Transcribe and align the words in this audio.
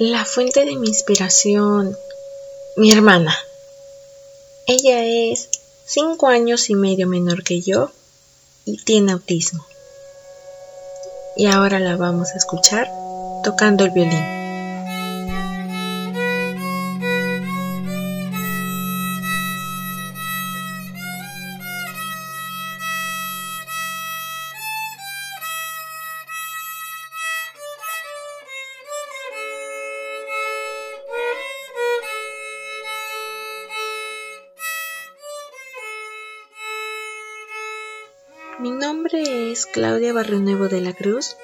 La 0.00 0.24
fuente 0.24 0.64
de 0.64 0.76
mi 0.76 0.88
inspiración, 0.88 1.94
mi 2.78 2.90
hermana. 2.90 3.36
Ella 4.66 5.04
es 5.04 5.50
cinco 5.84 6.28
años 6.28 6.70
y 6.70 6.74
medio 6.74 7.06
menor 7.06 7.44
que 7.44 7.60
yo 7.60 7.90
y 8.64 8.82
tiene 8.82 9.12
autismo. 9.12 9.62
Y 11.36 11.48
ahora 11.48 11.80
la 11.80 11.96
vamos 11.96 12.30
a 12.30 12.38
escuchar 12.38 12.90
tocando 13.44 13.84
el 13.84 13.90
violín. 13.90 14.39
Mi 38.60 38.72
nombre 38.72 39.50
es 39.50 39.64
Claudia 39.64 40.12
Barrionuevo 40.12 40.68
de 40.68 40.82
la 40.82 40.92
Cruz. 40.92 41.38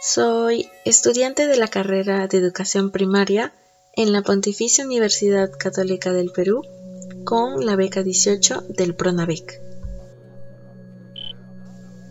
Soy 0.00 0.70
estudiante 0.86 1.46
de 1.46 1.58
la 1.58 1.68
carrera 1.68 2.26
de 2.26 2.38
Educación 2.38 2.90
Primaria 2.90 3.52
en 3.92 4.14
la 4.14 4.22
Pontificia 4.22 4.86
Universidad 4.86 5.50
Católica 5.50 6.10
del 6.14 6.30
Perú 6.30 6.62
con 7.24 7.66
la 7.66 7.76
beca 7.76 8.02
18 8.02 8.62
del 8.70 8.94
PRONAVEC. 8.94 9.60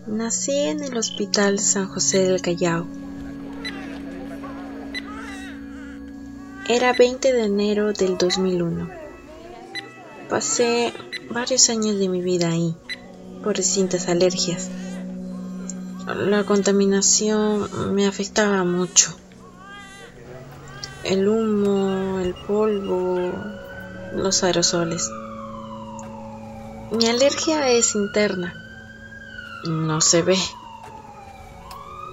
Nací 0.06 0.56
en 0.56 0.84
el 0.84 0.96
Hospital 0.96 1.58
San 1.58 1.88
José 1.88 2.22
del 2.30 2.40
Callao. 2.40 2.86
Era 6.70 6.94
20 6.94 7.34
de 7.34 7.44
enero 7.44 7.92
del 7.92 8.20
2001. 8.20 8.88
Pasé 10.30 10.94
varios 11.32 11.72
años 11.72 11.98
de 11.98 12.08
mi 12.08 12.22
vida 12.22 12.50
ahí 12.50 12.76
por 13.44 13.56
distintas 13.56 14.08
alergias. 14.08 14.70
La 16.06 16.46
contaminación 16.46 17.94
me 17.94 18.08
afectaba 18.08 18.64
mucho. 18.64 19.14
El 21.04 21.28
humo, 21.28 22.20
el 22.20 22.34
polvo, 22.34 23.34
los 24.16 24.44
aerosoles. 24.44 25.10
Mi 26.92 27.08
alergia 27.08 27.70
es 27.70 27.96
interna. 27.96 28.54
No 29.66 30.00
se 30.02 30.22
ve. 30.22 30.38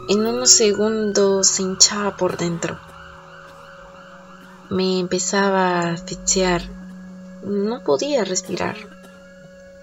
En 0.09 0.27
unos 0.27 0.51
segundos 0.51 1.47
se 1.47 1.63
hinchaba 1.63 2.17
por 2.17 2.37
dentro. 2.37 2.79
Me 4.71 4.99
empezaba 4.99 5.81
a 5.81 5.93
asfixiar. 5.93 6.63
No 7.45 7.85
podía 7.85 8.25
respirar 8.25 8.94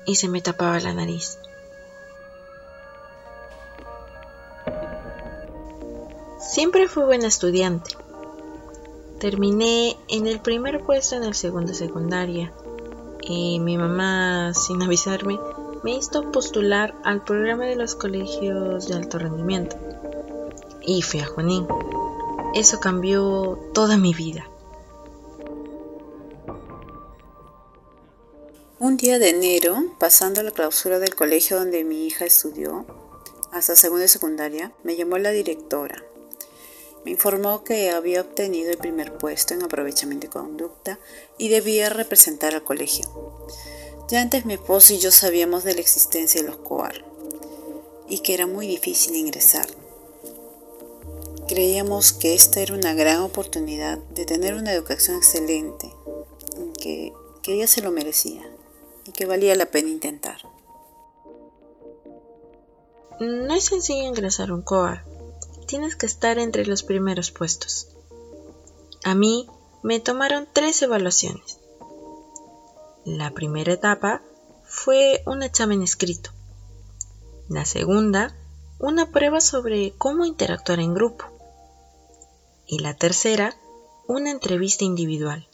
y 0.05 0.15
se 0.15 0.27
me 0.27 0.41
tapaba 0.41 0.79
la 0.79 0.93
nariz. 0.93 1.37
Siempre 6.39 6.87
fui 6.87 7.03
buena 7.03 7.27
estudiante. 7.27 7.95
Terminé 9.19 9.97
en 10.09 10.27
el 10.27 10.39
primer 10.39 10.81
puesto 10.81 11.15
en 11.15 11.23
el 11.23 11.35
segundo 11.35 11.73
secundaria 11.73 12.51
y 13.21 13.59
mi 13.59 13.77
mamá, 13.77 14.53
sin 14.53 14.81
avisarme, 14.81 15.39
me 15.83 15.95
hizo 15.95 16.31
postular 16.31 16.93
al 17.03 17.23
programa 17.23 17.65
de 17.65 17.75
los 17.75 17.95
colegios 17.95 18.87
de 18.87 18.95
alto 18.95 19.19
rendimiento. 19.19 19.77
Y 20.81 21.01
fui 21.01 21.19
a 21.19 21.27
Junín. 21.27 21.67
Eso 22.53 22.79
cambió 22.79 23.57
toda 23.73 23.97
mi 23.97 24.13
vida. 24.13 24.50
Un 28.83 28.97
día 28.97 29.19
de 29.19 29.29
enero, 29.29 29.77
pasando 29.99 30.41
la 30.41 30.49
clausura 30.49 30.97
del 30.97 31.13
colegio 31.13 31.59
donde 31.59 31.83
mi 31.83 32.07
hija 32.07 32.25
estudió, 32.25 32.87
hasta 33.51 33.75
segunda 33.75 34.05
y 34.05 34.07
secundaria, 34.07 34.73
me 34.81 34.95
llamó 34.95 35.19
la 35.19 35.29
directora. 35.29 36.03
Me 37.05 37.11
informó 37.11 37.63
que 37.63 37.91
había 37.91 38.21
obtenido 38.21 38.71
el 38.71 38.79
primer 38.79 39.19
puesto 39.19 39.53
en 39.53 39.61
aprovechamiento 39.61 40.25
de 40.25 40.33
conducta 40.33 40.99
y 41.37 41.49
debía 41.49 41.91
representar 41.91 42.55
al 42.55 42.63
colegio. 42.63 43.05
Ya 44.09 44.19
antes 44.19 44.47
mi 44.47 44.55
esposo 44.55 44.93
y 44.93 44.97
yo 44.97 45.11
sabíamos 45.11 45.63
de 45.63 45.75
la 45.75 45.81
existencia 45.81 46.41
de 46.41 46.47
los 46.47 46.57
COAR 46.57 47.05
y 48.09 48.21
que 48.21 48.33
era 48.33 48.47
muy 48.47 48.65
difícil 48.65 49.15
ingresar. 49.15 49.67
Creíamos 51.47 52.13
que 52.13 52.33
esta 52.33 52.61
era 52.61 52.73
una 52.73 52.95
gran 52.95 53.19
oportunidad 53.19 53.99
de 53.99 54.25
tener 54.25 54.55
una 54.55 54.73
educación 54.73 55.17
excelente, 55.17 55.93
que, 56.81 57.13
que 57.43 57.53
ella 57.53 57.67
se 57.67 57.83
lo 57.83 57.91
merecía 57.91 58.50
que 59.11 59.25
valía 59.25 59.55
la 59.55 59.67
pena 59.67 59.89
intentar. 59.89 60.41
No 63.19 63.53
es 63.53 63.65
sencillo 63.65 64.07
ingresar 64.07 64.51
un 64.51 64.61
COA. 64.61 65.03
Tienes 65.67 65.95
que 65.95 66.05
estar 66.05 66.39
entre 66.39 66.65
los 66.65 66.83
primeros 66.83 67.31
puestos. 67.31 67.87
A 69.03 69.15
mí 69.15 69.47
me 69.83 69.99
tomaron 69.99 70.47
tres 70.51 70.81
evaluaciones. 70.81 71.59
La 73.05 73.31
primera 73.31 73.73
etapa 73.73 74.21
fue 74.63 75.21
un 75.25 75.43
examen 75.43 75.81
escrito. 75.81 76.31
La 77.49 77.65
segunda, 77.65 78.35
una 78.79 79.11
prueba 79.11 79.41
sobre 79.41 79.93
cómo 79.97 80.25
interactuar 80.25 80.79
en 80.79 80.93
grupo. 80.93 81.25
Y 82.65 82.79
la 82.79 82.95
tercera, 82.95 83.55
una 84.07 84.31
entrevista 84.31 84.85
individual. 84.85 85.47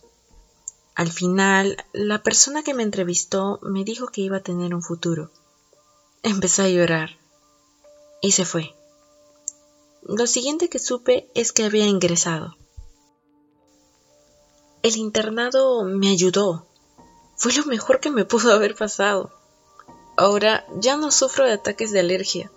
Al 0.97 1.11
final, 1.11 1.77
la 1.93 2.23
persona 2.23 2.63
que 2.63 2.73
me 2.73 2.81
entrevistó 2.81 3.59
me 3.61 3.83
dijo 3.83 4.07
que 4.07 4.21
iba 4.21 4.37
a 4.37 4.43
tener 4.43 4.73
un 4.73 4.81
futuro. 4.81 5.29
Empecé 6.23 6.63
a 6.63 6.69
llorar 6.69 7.19
y 8.19 8.31
se 8.31 8.45
fue. 8.45 8.73
Lo 10.01 10.25
siguiente 10.25 10.69
que 10.69 10.79
supe 10.79 11.29
es 11.35 11.51
que 11.51 11.65
había 11.65 11.85
ingresado. 11.85 12.57
El 14.81 14.97
internado 14.97 15.83
me 15.83 16.09
ayudó. 16.09 16.65
Fue 17.35 17.53
lo 17.53 17.65
mejor 17.65 17.99
que 17.99 18.09
me 18.09 18.25
pudo 18.25 18.51
haber 18.51 18.73
pasado. 18.73 19.31
Ahora 20.15 20.65
ya 20.79 20.97
no 20.97 21.11
sufro 21.11 21.45
de 21.45 21.53
ataques 21.53 21.91
de 21.91 21.99
alergia. 21.99 22.51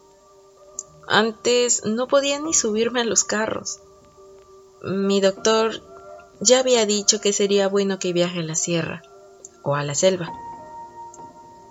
Antes 1.07 1.85
no 1.85 2.09
podía 2.09 2.41
ni 2.41 2.55
subirme 2.55 3.03
a 3.03 3.05
los 3.05 3.23
carros. 3.23 3.81
Mi 4.83 5.21
doctor 5.21 5.90
ya 6.41 6.61
había 6.61 6.87
dicho 6.87 7.21
que 7.21 7.33
sería 7.33 7.69
bueno 7.69 7.99
que 7.99 8.13
viaje 8.13 8.41
a 8.41 8.43
la 8.43 8.55
sierra 8.55 9.03
o 9.63 9.75
a 9.75 9.85
la 9.85 9.95
selva. 9.95 10.33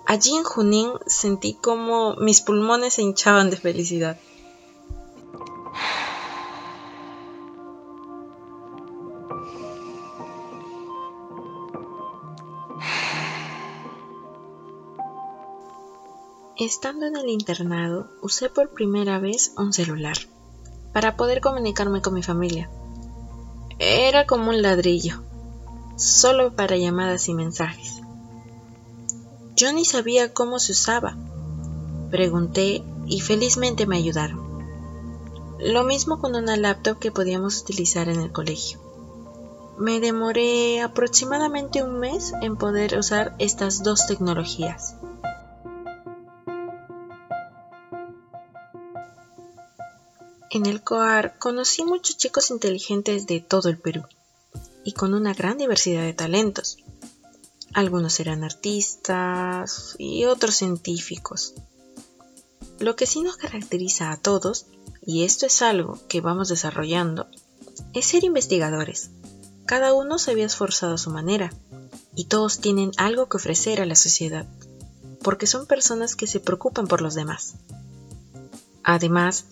Allí 0.06 0.34
en 0.34 0.44
Junín 0.44 0.90
sentí 1.06 1.54
como 1.54 2.14
mis 2.16 2.40
pulmones 2.40 2.94
se 2.94 3.02
hinchaban 3.02 3.50
de 3.50 3.56
felicidad. 3.56 4.18
Estando 16.56 17.06
en 17.06 17.16
el 17.16 17.28
internado, 17.30 18.08
usé 18.20 18.50
por 18.50 18.70
primera 18.70 19.18
vez 19.18 19.54
un 19.56 19.72
celular 19.72 20.16
para 20.92 21.16
poder 21.16 21.40
comunicarme 21.40 22.02
con 22.02 22.14
mi 22.14 22.22
familia. 22.22 22.68
Era 23.82 24.26
como 24.26 24.50
un 24.50 24.60
ladrillo, 24.60 25.22
solo 25.96 26.54
para 26.54 26.76
llamadas 26.76 27.28
y 27.30 27.34
mensajes. 27.34 28.02
Yo 29.56 29.72
ni 29.72 29.86
sabía 29.86 30.34
cómo 30.34 30.58
se 30.58 30.72
usaba. 30.72 31.16
Pregunté 32.10 32.84
y 33.06 33.20
felizmente 33.22 33.86
me 33.86 33.96
ayudaron. 33.96 34.38
Lo 35.58 35.84
mismo 35.84 36.18
con 36.20 36.36
una 36.36 36.58
laptop 36.58 36.98
que 36.98 37.10
podíamos 37.10 37.62
utilizar 37.62 38.10
en 38.10 38.20
el 38.20 38.32
colegio. 38.32 38.78
Me 39.78 39.98
demoré 39.98 40.82
aproximadamente 40.82 41.82
un 41.82 42.00
mes 42.00 42.34
en 42.42 42.58
poder 42.58 42.98
usar 42.98 43.34
estas 43.38 43.82
dos 43.82 44.06
tecnologías. 44.06 44.96
En 50.52 50.66
el 50.66 50.82
COAR 50.82 51.38
conocí 51.38 51.84
muchos 51.84 52.16
chicos 52.16 52.50
inteligentes 52.50 53.28
de 53.28 53.38
todo 53.38 53.68
el 53.68 53.78
Perú 53.78 54.02
y 54.82 54.94
con 54.94 55.14
una 55.14 55.32
gran 55.32 55.58
diversidad 55.58 56.02
de 56.02 56.12
talentos. 56.12 56.78
Algunos 57.72 58.18
eran 58.18 58.42
artistas 58.42 59.94
y 59.96 60.24
otros 60.24 60.56
científicos. 60.56 61.54
Lo 62.80 62.96
que 62.96 63.06
sí 63.06 63.22
nos 63.22 63.36
caracteriza 63.36 64.10
a 64.10 64.16
todos, 64.16 64.66
y 65.06 65.22
esto 65.22 65.46
es 65.46 65.62
algo 65.62 66.00
que 66.08 66.20
vamos 66.20 66.48
desarrollando, 66.48 67.28
es 67.92 68.06
ser 68.06 68.24
investigadores. 68.24 69.10
Cada 69.66 69.94
uno 69.94 70.18
se 70.18 70.32
había 70.32 70.46
esforzado 70.46 70.94
a 70.94 70.98
su 70.98 71.10
manera 71.10 71.52
y 72.16 72.24
todos 72.24 72.58
tienen 72.58 72.90
algo 72.96 73.28
que 73.28 73.36
ofrecer 73.36 73.80
a 73.80 73.86
la 73.86 73.94
sociedad, 73.94 74.46
porque 75.22 75.46
son 75.46 75.66
personas 75.66 76.16
que 76.16 76.26
se 76.26 76.40
preocupan 76.40 76.88
por 76.88 77.02
los 77.02 77.14
demás. 77.14 77.54
Además, 78.82 79.44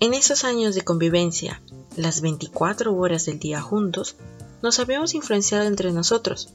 en 0.00 0.14
esos 0.14 0.44
años 0.44 0.74
de 0.74 0.82
convivencia 0.82 1.62
las 1.96 2.20
24 2.20 2.94
horas 2.94 3.24
del 3.24 3.38
día 3.38 3.62
juntos, 3.62 4.16
nos 4.62 4.78
habíamos 4.78 5.14
influenciado 5.14 5.64
entre 5.64 5.92
nosotros, 5.92 6.50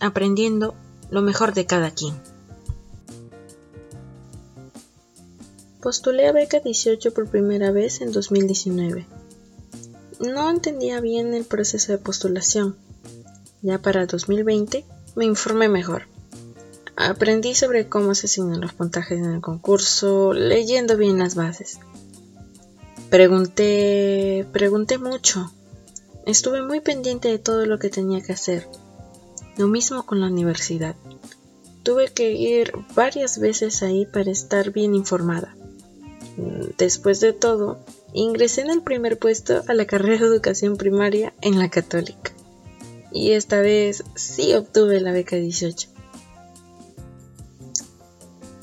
aprendiendo 0.00 0.74
lo 1.10 1.20
mejor 1.22 1.52
de 1.52 1.66
cada 1.66 1.90
quien. 1.90 2.14
Postulé 5.82 6.26
a 6.26 6.32
beca 6.32 6.60
18 6.60 7.12
por 7.12 7.28
primera 7.28 7.70
vez 7.70 8.00
en 8.00 8.12
2019. 8.12 9.06
No 10.20 10.50
entendía 10.50 11.00
bien 11.00 11.34
el 11.34 11.44
proceso 11.44 11.92
de 11.92 11.98
postulación. 11.98 12.76
Ya 13.62 13.80
para 13.80 14.06
2020 14.06 14.84
me 15.14 15.24
informé 15.24 15.68
mejor. 15.68 16.04
Aprendí 16.96 17.54
sobre 17.54 17.88
cómo 17.88 18.14
se 18.14 18.26
asignan 18.26 18.60
los 18.60 18.72
puntajes 18.72 19.18
en 19.18 19.26
el 19.26 19.40
concurso, 19.40 20.32
leyendo 20.32 20.96
bien 20.96 21.18
las 21.18 21.36
bases. 21.36 21.78
Pregunté, 23.10 24.46
pregunté 24.52 24.98
mucho. 24.98 25.50
Estuve 26.26 26.60
muy 26.60 26.80
pendiente 26.80 27.28
de 27.28 27.38
todo 27.38 27.64
lo 27.64 27.78
que 27.78 27.88
tenía 27.88 28.20
que 28.20 28.32
hacer. 28.32 28.68
Lo 29.56 29.66
mismo 29.66 30.04
con 30.04 30.20
la 30.20 30.26
universidad. 30.26 30.94
Tuve 31.82 32.08
que 32.08 32.32
ir 32.32 32.72
varias 32.94 33.38
veces 33.38 33.82
ahí 33.82 34.04
para 34.04 34.30
estar 34.30 34.72
bien 34.72 34.94
informada. 34.94 35.56
Después 36.76 37.20
de 37.20 37.32
todo, 37.32 37.78
ingresé 38.12 38.60
en 38.60 38.70
el 38.70 38.82
primer 38.82 39.18
puesto 39.18 39.62
a 39.66 39.72
la 39.72 39.86
carrera 39.86 40.20
de 40.20 40.26
educación 40.26 40.76
primaria 40.76 41.32
en 41.40 41.58
la 41.58 41.70
católica. 41.70 42.32
Y 43.10 43.30
esta 43.32 43.62
vez 43.62 44.04
sí 44.16 44.52
obtuve 44.52 45.00
la 45.00 45.12
beca 45.12 45.36
18. 45.36 45.88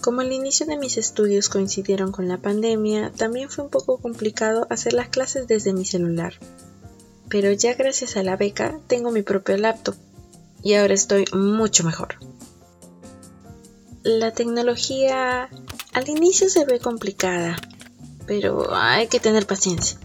Como 0.06 0.22
el 0.22 0.32
inicio 0.32 0.68
de 0.68 0.78
mis 0.78 0.98
estudios 0.98 1.50
coincidieron 1.50 2.12
con 2.12 2.28
la 2.28 2.38
pandemia, 2.38 3.12
también 3.18 3.50
fue 3.50 3.64
un 3.64 3.72
poco 3.72 3.98
complicado 3.98 4.68
hacer 4.70 4.94
las 4.94 5.10
clases 5.10 5.48
desde 5.48 5.74
mi 5.74 5.84
celular. 5.84 6.36
Pero 7.28 7.52
ya 7.52 7.74
gracias 7.74 8.16
a 8.16 8.22
la 8.22 8.38
beca 8.38 8.80
tengo 8.86 9.10
mi 9.10 9.24
propio 9.24 9.58
laptop 9.58 9.96
y 10.62 10.76
ahora 10.76 10.94
estoy 10.94 11.26
mucho 11.34 11.84
mejor. 11.84 12.20
La 14.04 14.32
tecnología 14.32 15.50
al 15.94 16.08
inicio 16.08 16.50
se 16.50 16.66
ve 16.66 16.80
complicada, 16.80 17.56
pero 18.28 18.76
hay 18.76 19.08
que 19.08 19.20
tener 19.20 19.48
paciencia. 19.48 19.98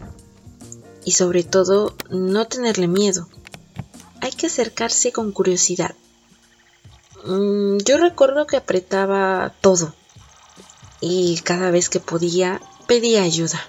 Y 1.04 1.10
sobre 1.10 1.44
todo, 1.44 1.94
no 2.08 2.46
tenerle 2.46 2.88
miedo. 2.88 3.28
Hay 4.22 4.32
que 4.32 4.46
acercarse 4.46 5.12
con 5.12 5.30
curiosidad. 5.32 5.94
Mm, 7.24 7.78
yo 7.84 7.98
recuerdo 7.98 8.46
que 8.46 8.56
apretaba 8.56 9.52
todo 9.60 9.92
y 11.00 11.38
cada 11.40 11.70
vez 11.70 11.88
que 11.88 12.00
podía 12.00 12.60
pedía 12.86 13.22
ayuda. 13.22 13.60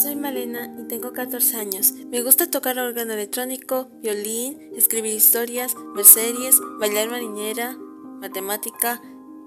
Soy 0.00 0.16
Malena 0.16 0.72
y 0.78 0.86
tengo 0.86 1.12
14 1.12 1.56
años. 1.56 1.92
Me 2.10 2.22
gusta 2.22 2.50
tocar 2.50 2.78
órgano 2.78 3.14
electrónico, 3.14 3.88
violín, 4.00 4.70
escribir 4.76 5.14
historias, 5.14 5.74
ver 5.94 6.04
series, 6.04 6.56
bailar 6.78 7.10
marinera, 7.10 7.76
matemática 8.20 9.02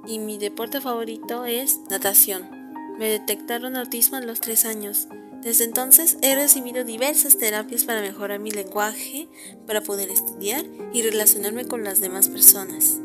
y 0.06 0.20
mi 0.20 0.38
deporte 0.38 0.82
favorito 0.82 1.46
es 1.46 1.80
natación. 1.90 2.50
Me 3.00 3.08
detectaron 3.08 3.76
autismo 3.76 4.18
a 4.18 4.22
los 4.22 4.42
3 4.42 4.66
años. 4.66 5.08
Desde 5.44 5.66
entonces 5.66 6.18
he 6.22 6.36
recibido 6.36 6.86
diversas 6.86 7.38
terapias 7.38 7.84
para 7.84 8.02
mejorar 8.02 8.40
mi 8.40 8.50
lenguaje, 8.50 9.28
para 9.68 9.82
poder 9.82 10.10
estudiar 10.10 10.66
y 10.94 11.02
relacionarme 11.02 11.66
con 11.66 11.84
las 11.84 12.00
demás 12.00 12.30
personas. 12.30 13.00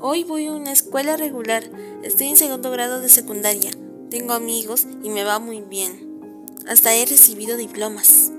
Hoy 0.00 0.22
voy 0.22 0.46
a 0.46 0.52
una 0.52 0.70
escuela 0.70 1.16
regular, 1.16 1.68
estoy 2.04 2.28
en 2.28 2.36
segundo 2.36 2.70
grado 2.70 3.00
de 3.00 3.08
secundaria, 3.08 3.72
tengo 4.10 4.32
amigos 4.32 4.86
y 5.02 5.10
me 5.10 5.24
va 5.24 5.40
muy 5.40 5.60
bien. 5.60 6.46
Hasta 6.68 6.94
he 6.94 7.04
recibido 7.04 7.56
diplomas. 7.56 8.30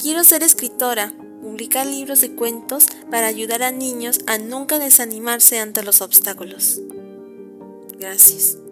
Quiero 0.00 0.24
ser 0.24 0.42
escritora, 0.42 1.12
publicar 1.40 1.86
libros 1.86 2.22
de 2.22 2.34
cuentos 2.34 2.88
para 3.08 3.28
ayudar 3.28 3.62
a 3.62 3.70
niños 3.70 4.18
a 4.26 4.38
nunca 4.38 4.80
desanimarse 4.80 5.60
ante 5.60 5.84
los 5.84 6.00
obstáculos. 6.00 6.80
Gracias. 7.98 8.63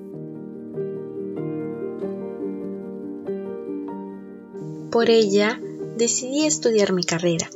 Por 4.92 5.08
ella, 5.08 5.58
decidí 5.96 6.44
estudiar 6.44 6.92
mi 6.92 7.02
carrera. 7.02 7.48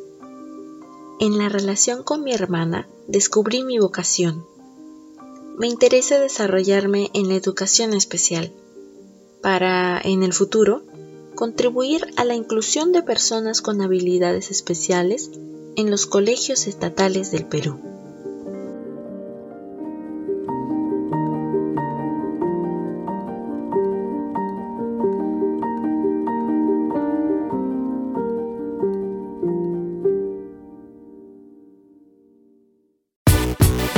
En 1.21 1.37
la 1.37 1.51
relación 1.51 2.03
con 2.03 2.25
mi 2.25 2.33
hermana, 2.33 2.89
descubrí 3.09 3.63
mi 3.63 3.79
vocación. 3.79 4.47
Me 5.59 5.67
interesa 5.67 6.19
desarrollarme 6.19 7.11
en 7.13 7.29
la 7.29 7.35
educación 7.35 7.93
especial 7.93 8.55
para, 9.43 10.01
en 10.03 10.23
el 10.23 10.33
futuro, 10.33 10.83
contribuir 11.35 12.07
a 12.17 12.25
la 12.25 12.35
inclusión 12.35 12.93
de 12.93 13.03
personas 13.03 13.61
con 13.61 13.83
habilidades 13.83 14.51
especiales 14.51 15.31
en 15.77 15.91
los 15.91 16.07
colegios 16.07 16.67
estatales 16.67 17.31
del 17.33 17.45
Perú. 17.45 17.79